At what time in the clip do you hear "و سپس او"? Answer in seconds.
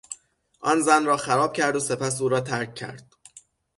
1.75-2.29